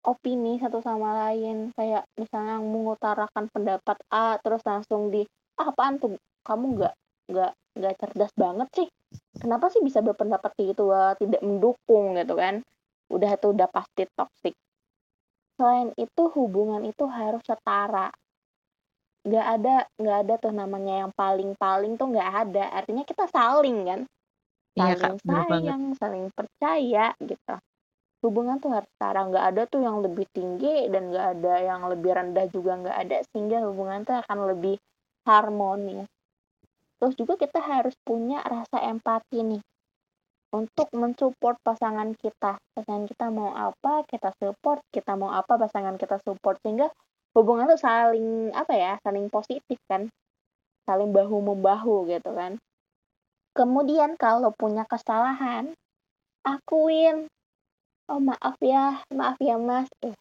opini 0.02 0.58
satu 0.58 0.82
sama 0.82 1.14
lain. 1.22 1.70
Kayak 1.78 2.02
misalnya 2.18 2.58
mengutarakan 2.58 3.46
pendapat 3.46 3.94
A, 4.10 4.42
terus 4.42 4.58
langsung 4.66 5.14
di, 5.14 5.22
ah, 5.62 5.70
apaan 5.70 6.02
tuh? 6.02 6.18
Kamu 6.42 6.74
nggak 6.74 6.94
nggak 7.30 7.52
nggak 7.78 7.94
cerdas 8.02 8.34
banget 8.34 8.68
sih. 8.74 8.88
Kenapa 9.38 9.70
sih 9.70 9.78
bisa 9.86 10.02
berpendapat 10.02 10.50
kayak 10.58 10.74
gitu? 10.74 10.90
Wah, 10.90 11.14
tidak 11.14 11.46
mendukung 11.46 12.18
gitu 12.18 12.34
kan. 12.34 12.58
Udah 13.06 13.30
itu 13.38 13.46
udah 13.54 13.70
pasti 13.70 14.02
toksik. 14.18 14.58
Selain 15.54 15.94
itu 15.94 16.22
hubungan 16.34 16.82
itu 16.82 17.06
harus 17.06 17.46
setara 17.46 18.10
nggak 19.24 19.46
ada 19.56 19.88
nggak 19.96 20.18
ada 20.20 20.34
tuh 20.36 20.52
namanya 20.52 20.94
yang 21.06 21.12
paling-paling 21.16 21.96
tuh 21.96 22.12
nggak 22.12 22.30
ada 22.44 22.64
artinya 22.76 23.08
kita 23.08 23.24
saling 23.32 23.88
kan 23.88 24.00
Iya, 24.74 24.94
saling 24.98 24.98
Kak, 24.98 25.12
bener 25.22 25.44
banget. 25.46 25.70
sayang 25.70 25.84
saling 25.94 26.26
percaya 26.34 27.06
gitu. 27.22 27.54
Hubungan 28.26 28.56
tuh 28.58 28.74
harus 28.74 28.90
setara 28.90 29.22
nggak 29.22 29.46
ada 29.54 29.62
tuh 29.70 29.80
yang 29.86 30.02
lebih 30.02 30.26
tinggi 30.34 30.90
dan 30.90 31.14
nggak 31.14 31.26
ada 31.38 31.54
yang 31.62 31.86
lebih 31.86 32.10
rendah 32.10 32.46
juga 32.50 32.72
nggak 32.82 32.96
ada 33.06 33.16
sehingga 33.30 33.62
hubungan 33.62 34.02
tuh 34.02 34.18
akan 34.18 34.38
lebih 34.50 34.76
harmonis. 35.28 36.10
Terus 36.98 37.14
juga 37.14 37.34
kita 37.38 37.60
harus 37.62 37.94
punya 38.02 38.42
rasa 38.42 38.82
empati 38.82 39.46
nih 39.46 39.62
untuk 40.50 40.90
mensupport 40.90 41.54
pasangan 41.62 42.16
kita. 42.18 42.58
Pasangan 42.74 43.04
kita 43.06 43.30
mau 43.30 43.54
apa 43.54 44.02
kita 44.10 44.34
support. 44.42 44.82
Kita 44.90 45.14
mau 45.14 45.30
apa 45.30 45.54
pasangan 45.54 45.94
kita 46.00 46.18
support. 46.24 46.58
Sehingga 46.64 46.90
hubungan 47.36 47.70
tuh 47.70 47.78
saling 47.78 48.50
apa 48.56 48.72
ya 48.74 48.92
saling 49.06 49.30
positif 49.30 49.78
kan. 49.86 50.10
Saling 50.88 51.14
bahu 51.14 51.44
membahu 51.44 52.10
gitu 52.10 52.34
kan 52.34 52.58
kemudian 53.54 54.18
kalau 54.18 54.50
punya 54.50 54.82
kesalahan 54.84 55.72
akuin 56.44 57.30
oh 58.10 58.20
maaf 58.20 58.60
ya 58.60 59.00
maaf 59.14 59.38
ya 59.40 59.56
mas. 59.56 59.88
Eh, 60.04 60.12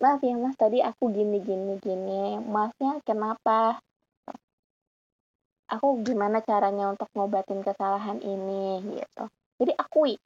maaf 0.00 0.20
ya 0.24 0.34
mas 0.38 0.56
tadi 0.56 0.80
aku 0.80 1.12
gini 1.12 1.42
gini 1.44 1.76
gini. 1.82 2.40
Masnya 2.40 3.02
kenapa? 3.04 3.82
Aku 5.68 6.00
gimana 6.00 6.40
caranya 6.40 6.88
untuk 6.88 7.12
ngobatin 7.12 7.60
kesalahan 7.60 8.24
ini? 8.24 8.80
Gitu. 8.96 9.24
Jadi 9.60 9.72
akui 9.76 10.16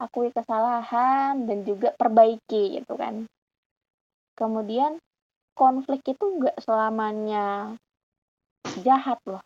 akui 0.00 0.28
kesalahan 0.32 1.44
dan 1.44 1.58
juga 1.68 1.92
perbaiki 1.92 2.80
gitu 2.80 2.96
kan. 2.96 3.28
Kemudian 4.36 5.00
konflik 5.56 6.04
itu 6.04 6.24
nggak 6.40 6.60
selamanya 6.64 7.76
jahat 8.84 9.16
loh 9.24 9.40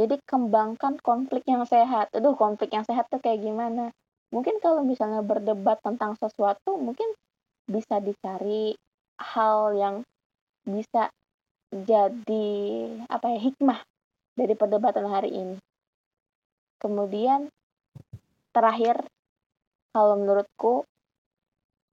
jadi 0.00 0.16
kembangkan 0.24 0.96
konflik 1.04 1.44
yang 1.44 1.68
sehat. 1.68 2.08
Aduh 2.16 2.32
konflik 2.32 2.72
yang 2.72 2.84
sehat 2.88 3.12
tuh 3.12 3.20
kayak 3.20 3.44
gimana? 3.44 3.92
Mungkin 4.32 4.58
kalau 4.64 4.80
misalnya 4.80 5.20
berdebat 5.20 5.84
tentang 5.84 6.16
sesuatu 6.16 6.80
mungkin 6.80 7.12
bisa 7.68 8.00
dicari 8.00 8.72
hal 9.20 9.76
yang 9.76 9.96
bisa 10.64 11.12
jadi 11.72 12.48
apa 13.12 13.26
ya 13.36 13.40
hikmah 13.52 13.80
dari 14.36 14.54
perdebatan 14.56 15.06
hari 15.08 15.30
ini. 15.32 15.58
Kemudian 16.80 17.52
terakhir 18.56 19.04
kalau 19.92 20.16
menurutku 20.16 20.88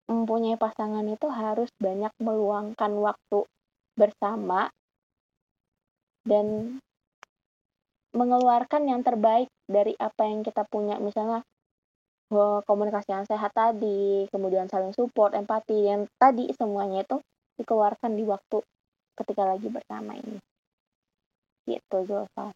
mempunyai 0.07 0.55
pasangan 0.55 1.05
itu 1.05 1.27
harus 1.29 1.69
banyak 1.77 2.09
meluangkan 2.17 2.91
waktu 2.97 3.45
bersama 3.93 4.71
dan 6.23 6.79
mengeluarkan 8.13 8.89
yang 8.89 9.01
terbaik 9.05 9.49
dari 9.69 9.93
apa 9.99 10.25
yang 10.25 10.41
kita 10.41 10.65
punya. 10.65 10.97
Misalnya 10.97 11.45
komunikasi 12.65 13.09
yang 13.09 13.25
sehat 13.25 13.49
tadi 13.57 14.29
kemudian 14.29 14.69
saling 14.69 14.93
support 14.93 15.33
empati 15.33 15.89
yang 15.89 16.05
tadi 16.21 16.53
semuanya 16.53 17.01
itu 17.01 17.17
dikeluarkan 17.57 18.13
di 18.13 18.23
waktu 18.23 18.61
ketika 19.17 19.43
lagi 19.49 19.67
bersama 19.67 20.13
ini. 20.15 20.37
Gitu 21.65 21.97
Zulfa 22.05 22.53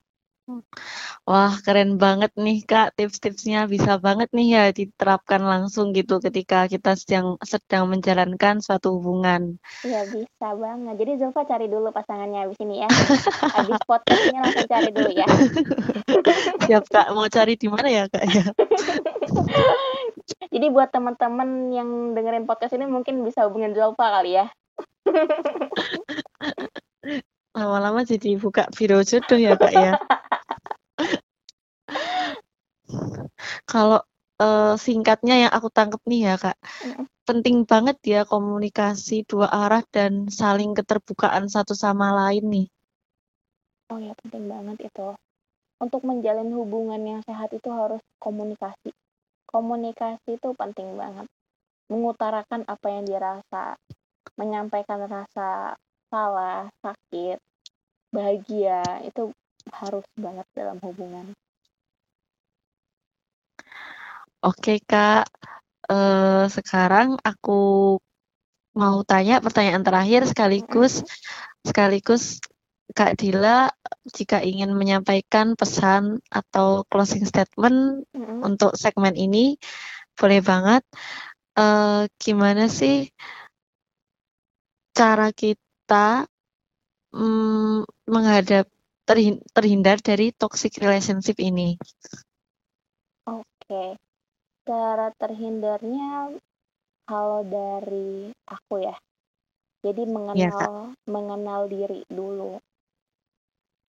Wah, 1.23 1.55
keren 1.63 1.95
banget 1.95 2.35
nih 2.35 2.67
Kak, 2.67 2.99
tips-tipsnya 2.99 3.63
bisa 3.63 3.95
banget 3.95 4.27
nih 4.35 4.47
ya 4.51 4.63
diterapkan 4.75 5.39
langsung 5.39 5.95
gitu 5.95 6.19
ketika 6.19 6.67
kita 6.67 6.99
sedang 6.99 7.39
sedang 7.47 7.87
menjalankan 7.87 8.59
suatu 8.59 8.99
hubungan. 8.99 9.55
Iya 9.87 10.03
bisa 10.11 10.47
banget. 10.51 10.99
Jadi 10.99 11.11
Zulfa 11.23 11.47
cari 11.47 11.71
dulu 11.71 11.95
pasangannya 11.95 12.43
abis 12.43 12.59
ini 12.59 12.83
ya. 12.83 12.89
Abis 13.55 13.79
podcast 13.87 14.21
ini 14.27 14.37
langsung 14.43 14.67
cari 14.67 14.89
dulu 14.91 15.11
ya. 15.15 15.27
Siap 16.67 16.85
Kak, 16.91 17.07
mau 17.15 17.27
cari 17.31 17.55
di 17.55 17.67
mana 17.71 17.87
ya 17.87 18.03
Kak 18.11 18.25
ya? 18.27 18.43
Jadi 20.51 20.67
buat 20.75 20.91
teman-teman 20.91 21.71
yang 21.71 21.89
dengerin 22.19 22.43
podcast 22.43 22.75
ini 22.75 22.83
mungkin 22.83 23.23
bisa 23.23 23.47
hubungin 23.47 23.71
Zulfa 23.71 24.11
kali 24.11 24.43
ya. 24.43 24.51
Lama-lama 27.53 28.01
jadi 28.01 28.33
buka 28.41 28.65
biro 28.73 29.05
jodoh 29.05 29.37
ya 29.37 29.53
Kak 29.53 29.73
ya. 29.73 29.91
Kalau 33.69 34.01
eh, 34.41 34.75
singkatnya 34.81 35.47
yang 35.47 35.51
aku 35.53 35.69
tangkap 35.69 36.01
nih 36.09 36.33
ya 36.33 36.35
Kak, 36.41 36.57
Mm. 36.83 37.05
penting 37.23 37.57
banget 37.63 37.97
ya 38.03 38.21
komunikasi 38.27 39.23
dua 39.29 39.47
arah 39.47 39.85
dan 39.93 40.27
saling 40.27 40.73
keterbukaan 40.73 41.45
satu 41.47 41.77
sama 41.77 42.11
lain 42.11 42.45
nih. 42.49 42.67
Oh 43.93 43.99
ya 44.01 44.17
penting 44.17 44.49
banget 44.49 44.89
itu. 44.89 45.13
Untuk 45.77 46.01
menjalin 46.07 46.49
hubungan 46.57 47.01
yang 47.05 47.21
sehat 47.21 47.53
itu 47.53 47.69
harus 47.69 48.01
komunikasi. 48.17 48.89
Komunikasi 49.45 50.41
itu 50.41 50.49
penting 50.57 50.97
banget. 50.97 51.29
Mengutarakan 51.91 52.65
apa 52.65 52.87
yang 52.89 53.05
dirasa, 53.05 53.77
menyampaikan 54.39 55.05
rasa 55.05 55.77
salah, 56.13 56.69
sakit, 56.85 57.41
bahagia 58.13 59.01
itu 59.09 59.33
harus 59.73 60.05
banget 60.13 60.45
dalam 60.53 60.77
hubungan. 60.85 61.33
Oke 64.45 64.77
Kak, 64.85 65.25
eh, 65.89 66.45
sekarang 66.51 67.17
aku 67.25 67.61
mau 68.77 68.97
tanya 69.07 69.41
pertanyaan 69.41 69.85
terakhir 69.87 70.21
sekaligus 70.29 71.01
sekaligus 71.65 72.41
Kak 72.93 73.17
Dila 73.17 73.71
jika 74.11 74.43
ingin 74.43 74.75
menyampaikan 74.75 75.57
pesan 75.57 76.19
atau 76.29 76.83
closing 76.91 77.23
statement 77.25 78.05
Mm-mm. 78.13 78.43
untuk 78.43 78.75
segmen 78.77 79.15
ini 79.17 79.57
boleh 80.19 80.43
banget. 80.43 80.83
Eh, 81.57 82.03
gimana 82.21 82.67
sih 82.69 83.09
cara 84.93 85.31
kita 85.33 85.62
mm, 87.15 87.83
menghadap 88.13 88.65
terhin- 89.07 89.43
terhindar 89.55 89.97
dari 90.01 90.31
toxic 90.35 90.73
relationship 90.83 91.37
ini? 91.39 91.77
Oke, 93.29 93.95
cara 94.67 95.07
terhindarnya 95.15 96.35
kalau 97.07 97.41
dari 97.47 98.31
aku 98.47 98.83
ya, 98.83 98.95
jadi 99.83 100.03
Kak. 100.57 100.71
mengenal 100.71 100.95
mengenal 101.07 101.67
diri 101.71 102.03
dulu. 102.11 102.59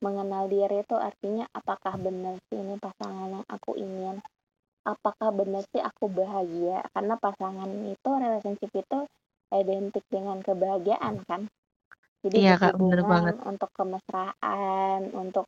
Mengenal 0.04 0.46
diri 0.52 0.85
itu 0.85 0.96
artinya 0.98 1.48
apakah 1.50 1.96
benar 1.98 2.37
sih 2.48 2.61
ini 2.61 2.76
pasangan 2.78 3.40
yang 3.40 3.46
aku 3.48 3.74
ingin? 3.78 4.20
Apakah 4.85 5.33
benar 5.33 5.64
sih 5.72 5.80
aku 5.80 6.11
bahagia? 6.12 6.85
Karena 6.92 7.14
pasangan 7.16 7.70
itu 7.88 8.11
relationship 8.20 8.70
itu 8.76 8.98
identik 9.54 10.04
dengan 10.12 10.38
kebahagiaan 10.44 11.24
kan. 11.26 11.48
Jadi 12.24 12.37
Iya, 12.40 12.54
Kak, 12.56 12.80
bener 12.80 13.00
banget. 13.04 13.34
untuk 13.44 13.70
kemesraan, 13.76 15.12
untuk 15.12 15.44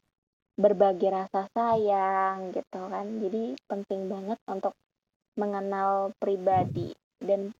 berbagi 0.61 1.09
rasa 1.09 1.49
sayang 1.57 2.53
gitu 2.53 2.81
kan. 2.93 3.07
Jadi 3.25 3.57
penting 3.65 4.12
banget 4.12 4.37
untuk 4.45 4.77
mengenal 5.37 6.12
pribadi 6.21 6.93
dan 7.21 7.53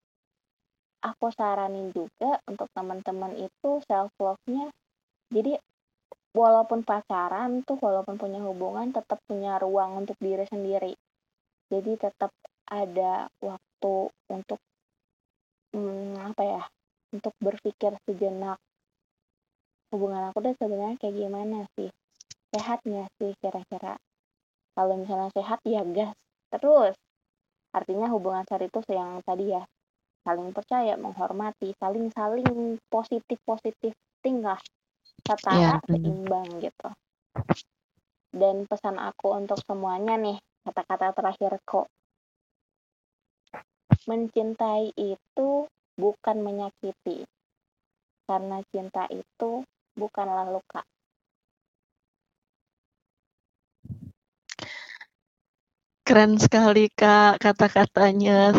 aku 1.05 1.31
saranin 1.31 1.93
juga 1.95 2.41
untuk 2.51 2.67
teman-teman 2.73 3.37
itu 3.39 3.71
self 3.87 4.11
love-nya 4.19 4.73
jadi 5.31 5.61
walaupun 6.35 6.83
pacaran 6.83 7.63
tuh 7.63 7.79
walaupun 7.79 8.19
punya 8.19 8.43
hubungan 8.43 8.91
tetap 8.91 9.23
punya 9.31 9.61
ruang 9.63 10.03
untuk 10.03 10.19
diri 10.19 10.43
sendiri 10.51 10.93
jadi 11.71 12.11
tetap 12.11 12.35
ada 12.67 13.31
waktu 13.39 13.95
untuk 14.35 14.59
hmm, 15.77 16.19
apa 16.33 16.43
ya 16.43 16.63
untuk 17.15 17.33
berpikir 17.39 17.95
sejenak 18.03 18.59
hubungan 19.91 20.31
aku 20.31 20.43
tuh 20.43 20.55
sebenarnya 20.59 20.97
kayak 20.99 21.17
gimana 21.17 21.59
sih? 21.79 21.91
Sehat 22.55 22.83
nggak 22.83 23.09
sih 23.21 23.33
kira-kira? 23.39 23.99
Kalau 24.77 24.95
misalnya 24.99 25.31
sehat 25.33 25.61
ya 25.65 25.83
gas. 25.87 26.13
Terus 26.53 26.95
artinya 27.73 28.09
hubungan 28.09 28.45
sehat 28.49 28.67
itu 28.67 28.81
yang 28.93 29.21
tadi 29.23 29.53
ya 29.53 29.63
saling 30.27 30.51
percaya 30.51 30.99
menghormati 30.99 31.71
saling 31.79 32.11
saling 32.11 32.83
positif 32.91 33.39
positif 33.47 33.95
tinggal 34.25 34.59
setara 35.23 35.79
benar. 35.87 35.87
seimbang 35.87 36.49
gitu. 36.59 36.89
Dan 38.35 38.67
pesan 38.67 38.99
aku 38.99 39.39
untuk 39.39 39.63
semuanya 39.65 40.19
nih 40.19 40.39
kata-kata 40.67 41.15
terakhir 41.15 41.63
kok. 41.63 41.87
Mencintai 44.11 44.91
itu 44.99 45.49
bukan 45.95 46.37
menyakiti. 46.43 47.23
Karena 48.27 48.59
cinta 48.75 49.07
itu 49.09 49.63
bukanlah 49.97 50.47
luka 50.55 50.81
Keren 56.07 56.39
sekali 56.39 56.87
Kak 56.95 57.43
kata-katanya. 57.43 58.55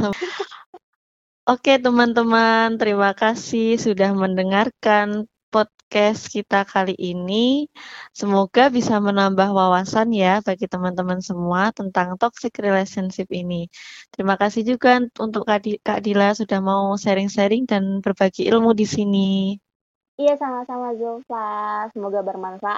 Oke 1.48 1.80
teman-teman, 1.80 2.76
terima 2.76 3.16
kasih 3.16 3.80
sudah 3.80 4.12
mendengarkan 4.12 5.32
podcast 5.48 6.28
kita 6.28 6.68
kali 6.68 6.92
ini. 7.00 7.72
Semoga 8.12 8.68
bisa 8.68 9.00
menambah 9.00 9.48
wawasan 9.56 10.12
ya 10.12 10.44
bagi 10.44 10.68
teman-teman 10.68 11.24
semua 11.24 11.72
tentang 11.72 12.20
toxic 12.20 12.52
relationship 12.60 13.32
ini. 13.32 13.72
Terima 14.12 14.36
kasih 14.36 14.68
juga 14.68 15.00
untuk 15.24 15.48
Kak 15.48 16.04
Dila 16.04 16.36
sudah 16.36 16.60
mau 16.60 17.00
sharing-sharing 17.00 17.64
dan 17.64 18.04
berbagi 18.04 18.44
ilmu 18.52 18.76
di 18.76 18.84
sini. 18.84 19.56
Iya 20.22 20.34
sama-sama 20.42 20.88
Zulfa, 21.00 21.38
semoga 21.94 22.20
bermanfaat 22.28 22.78